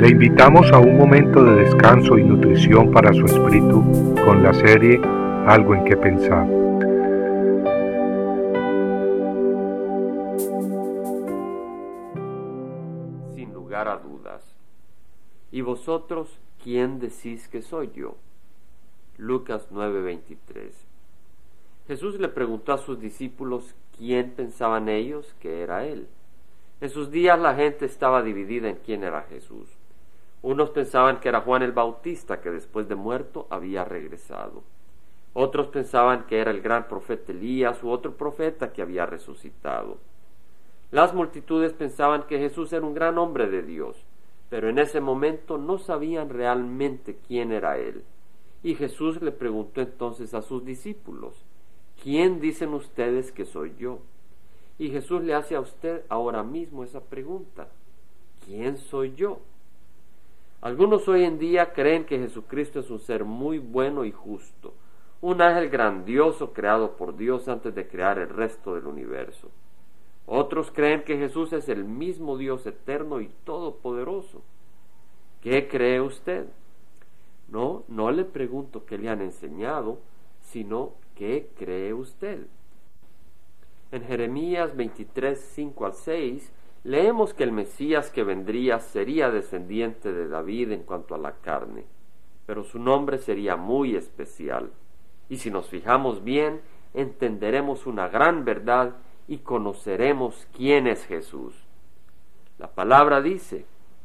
Le 0.00 0.08
invitamos 0.08 0.72
a 0.72 0.78
un 0.78 0.96
momento 0.96 1.44
de 1.44 1.56
descanso 1.56 2.16
y 2.16 2.24
nutrición 2.24 2.90
para 2.90 3.12
su 3.12 3.26
espíritu 3.26 3.84
con 4.24 4.42
la 4.42 4.54
serie 4.54 4.98
Algo 5.46 5.74
en 5.74 5.84
que 5.84 5.94
pensar. 5.94 6.46
Sin 13.34 13.52
lugar 13.52 13.88
a 13.88 13.98
dudas. 13.98 14.42
¿Y 15.52 15.60
vosotros 15.60 16.40
quién 16.64 16.98
decís 16.98 17.46
que 17.48 17.60
soy 17.60 17.90
yo? 17.94 18.16
Lucas 19.18 19.68
9:23. 19.70 20.72
Jesús 21.88 22.18
le 22.18 22.28
preguntó 22.28 22.72
a 22.72 22.78
sus 22.78 22.98
discípulos 22.98 23.74
quién 23.98 24.30
pensaban 24.30 24.88
ellos 24.88 25.36
que 25.40 25.60
era 25.60 25.84
Él. 25.84 26.08
En 26.80 26.88
sus 26.88 27.10
días 27.10 27.38
la 27.38 27.54
gente 27.54 27.84
estaba 27.84 28.22
dividida 28.22 28.70
en 28.70 28.76
quién 28.76 29.04
era 29.04 29.26
Jesús. 29.28 29.68
Unos 30.42 30.70
pensaban 30.70 31.20
que 31.20 31.28
era 31.28 31.42
Juan 31.42 31.62
el 31.62 31.72
Bautista 31.72 32.40
que 32.40 32.50
después 32.50 32.88
de 32.88 32.94
muerto 32.94 33.46
había 33.50 33.84
regresado. 33.84 34.62
Otros 35.32 35.68
pensaban 35.68 36.26
que 36.26 36.38
era 36.38 36.50
el 36.50 36.60
gran 36.60 36.88
profeta 36.88 37.32
Elías 37.32 37.82
u 37.82 37.90
otro 37.90 38.16
profeta 38.16 38.72
que 38.72 38.82
había 38.82 39.06
resucitado. 39.06 39.98
Las 40.90 41.14
multitudes 41.14 41.72
pensaban 41.72 42.24
que 42.24 42.38
Jesús 42.38 42.72
era 42.72 42.84
un 42.84 42.94
gran 42.94 43.16
hombre 43.18 43.48
de 43.48 43.62
Dios, 43.62 43.96
pero 44.48 44.68
en 44.68 44.78
ese 44.78 45.00
momento 45.00 45.56
no 45.56 45.78
sabían 45.78 46.30
realmente 46.30 47.18
quién 47.28 47.52
era 47.52 47.78
Él. 47.78 48.02
Y 48.62 48.74
Jesús 48.74 49.22
le 49.22 49.30
preguntó 49.30 49.80
entonces 49.80 50.34
a 50.34 50.42
sus 50.42 50.64
discípulos, 50.64 51.44
¿quién 52.02 52.40
dicen 52.40 52.74
ustedes 52.74 53.30
que 53.30 53.44
soy 53.44 53.74
yo? 53.78 54.00
Y 54.78 54.90
Jesús 54.90 55.22
le 55.22 55.34
hace 55.34 55.54
a 55.54 55.60
usted 55.60 56.02
ahora 56.08 56.42
mismo 56.42 56.82
esa 56.82 57.00
pregunta. 57.00 57.68
¿Quién 58.44 58.78
soy 58.78 59.14
yo? 59.14 59.40
Algunos 60.60 61.08
hoy 61.08 61.24
en 61.24 61.38
día 61.38 61.72
creen 61.72 62.04
que 62.04 62.18
Jesucristo 62.18 62.80
es 62.80 62.90
un 62.90 62.98
ser 62.98 63.24
muy 63.24 63.58
bueno 63.58 64.04
y 64.04 64.12
justo, 64.12 64.74
un 65.22 65.40
ángel 65.40 65.70
grandioso 65.70 66.52
creado 66.52 66.96
por 66.96 67.16
Dios 67.16 67.48
antes 67.48 67.74
de 67.74 67.88
crear 67.88 68.18
el 68.18 68.28
resto 68.28 68.74
del 68.74 68.86
universo. 68.86 69.48
Otros 70.26 70.70
creen 70.70 71.02
que 71.02 71.16
Jesús 71.16 71.52
es 71.54 71.68
el 71.68 71.84
mismo 71.84 72.36
Dios 72.36 72.66
eterno 72.66 73.20
y 73.20 73.30
todopoderoso. 73.44 74.42
¿Qué 75.40 75.66
cree 75.66 76.00
usted? 76.00 76.46
No, 77.48 77.84
no 77.88 78.10
le 78.10 78.24
pregunto 78.24 78.84
qué 78.84 78.98
le 78.98 79.08
han 79.08 79.22
enseñado, 79.22 79.98
sino 80.42 80.92
qué 81.16 81.50
cree 81.58 81.94
usted. 81.94 82.46
En 83.92 84.04
Jeremías 84.04 84.76
23, 84.76 85.40
5 85.40 85.86
al 85.86 85.94
6, 85.94 86.52
leemos 86.84 87.34
que 87.34 87.44
el 87.44 87.52
Mesías 87.52 88.10
que 88.10 88.24
vendría 88.24 88.80
sería 88.80 89.30
descendiente 89.30 90.12
de 90.12 90.28
David 90.28 90.72
en 90.72 90.82
cuanto 90.82 91.14
a 91.14 91.18
la 91.18 91.32
carne, 91.32 91.84
pero 92.46 92.64
su 92.64 92.78
nombre 92.78 93.18
sería 93.18 93.56
muy 93.56 93.96
especial. 93.96 94.70
Y 95.28 95.36
si 95.36 95.50
nos 95.50 95.68
fijamos 95.68 96.24
bien, 96.24 96.60
entenderemos 96.94 97.86
una 97.86 98.08
gran 98.08 98.44
verdad 98.44 98.96
y 99.28 99.38
conoceremos 99.38 100.48
quién 100.56 100.86
es 100.86 101.06
Jesús. 101.06 101.54
La 102.58 102.68
palabra 102.68 103.20
dice, 103.20 103.64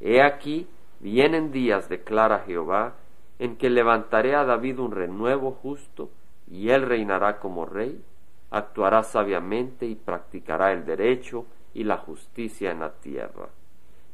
He 0.00 0.20
aquí, 0.22 0.68
vienen 1.00 1.52
días, 1.52 1.88
declara 1.88 2.40
Jehová, 2.40 2.94
en 3.38 3.56
que 3.56 3.70
levantaré 3.70 4.34
a 4.34 4.44
David 4.44 4.78
un 4.78 4.92
renuevo 4.92 5.52
justo, 5.52 6.10
y 6.50 6.70
él 6.70 6.82
reinará 6.82 7.38
como 7.38 7.64
rey 7.64 8.02
actuará 8.50 9.02
sabiamente 9.02 9.86
y 9.86 9.94
practicará 9.94 10.72
el 10.72 10.84
derecho 10.84 11.46
y 11.76 11.84
la 11.84 11.98
justicia 11.98 12.70
en 12.70 12.80
la 12.80 12.90
tierra. 12.90 13.50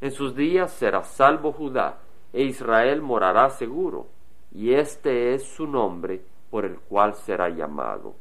En 0.00 0.10
sus 0.10 0.34
días 0.34 0.72
será 0.72 1.04
salvo 1.04 1.52
Judá, 1.52 2.00
e 2.32 2.42
Israel 2.42 3.02
morará 3.02 3.50
seguro, 3.50 4.08
y 4.50 4.72
este 4.72 5.32
es 5.34 5.44
su 5.44 5.68
nombre 5.68 6.24
por 6.50 6.64
el 6.64 6.80
cual 6.80 7.14
será 7.14 7.48
llamado 7.50 8.16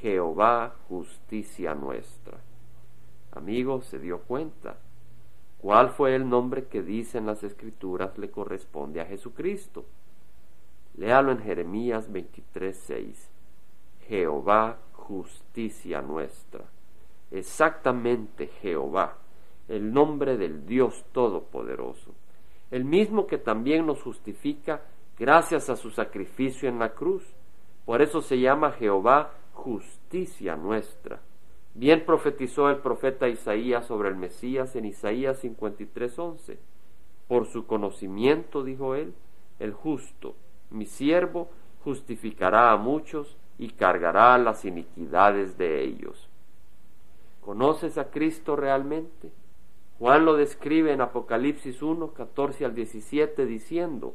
Jehová 0.00 0.76
justicia 0.88 1.74
nuestra. 1.74 2.38
Amigo, 3.32 3.82
se 3.82 3.98
dio 3.98 4.20
cuenta. 4.20 4.78
¿Cuál 5.58 5.90
fue 5.90 6.14
el 6.14 6.28
nombre 6.28 6.66
que 6.66 6.80
dicen 6.80 7.26
las 7.26 7.42
escrituras 7.42 8.16
le 8.18 8.30
corresponde 8.30 9.00
a 9.00 9.06
Jesucristo? 9.06 9.84
Léalo 10.96 11.32
en 11.32 11.40
Jeremías 11.40 12.08
23:6. 12.08 13.30
Jehová 14.06 14.78
justicia 14.92 16.00
nuestra. 16.02 16.64
Exactamente 17.30 18.48
Jehová, 18.60 19.18
el 19.68 19.92
nombre 19.92 20.36
del 20.36 20.66
Dios 20.66 21.04
Todopoderoso, 21.12 22.12
el 22.70 22.84
mismo 22.84 23.26
que 23.26 23.38
también 23.38 23.86
nos 23.86 24.02
justifica 24.02 24.82
gracias 25.18 25.68
a 25.70 25.76
su 25.76 25.90
sacrificio 25.90 26.68
en 26.68 26.78
la 26.78 26.90
cruz. 26.90 27.24
Por 27.84 28.02
eso 28.02 28.22
se 28.22 28.40
llama 28.40 28.72
Jehová 28.72 29.32
justicia 29.52 30.56
nuestra. 30.56 31.20
Bien 31.74 32.04
profetizó 32.04 32.68
el 32.70 32.78
profeta 32.78 33.28
Isaías 33.28 33.86
sobre 33.86 34.08
el 34.08 34.16
Mesías 34.16 34.74
en 34.74 34.86
Isaías 34.86 35.44
53:11. 35.44 36.58
Por 37.28 37.46
su 37.46 37.66
conocimiento, 37.66 38.64
dijo 38.64 38.94
él, 38.94 39.14
el 39.60 39.72
justo, 39.72 40.34
mi 40.70 40.86
siervo, 40.86 41.50
justificará 41.84 42.72
a 42.72 42.76
muchos 42.76 43.36
y 43.58 43.70
cargará 43.70 44.36
las 44.38 44.64
iniquidades 44.64 45.56
de 45.58 45.84
ellos. 45.84 46.29
¿Conoces 47.40 47.98
a 47.98 48.10
Cristo 48.10 48.56
realmente? 48.56 49.32
Juan 49.98 50.24
lo 50.24 50.34
describe 50.34 50.92
en 50.92 51.00
Apocalipsis 51.00 51.82
1, 51.82 52.12
14 52.12 52.64
al 52.64 52.74
17 52.74 53.46
diciendo, 53.46 54.14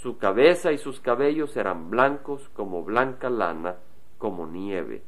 su 0.00 0.16
cabeza 0.16 0.72
y 0.72 0.78
sus 0.78 0.98
cabellos 0.98 1.58
eran 1.58 1.90
blancos 1.90 2.48
como 2.54 2.82
blanca 2.82 3.28
lana, 3.28 3.76
como 4.16 4.46
nieve. 4.46 5.02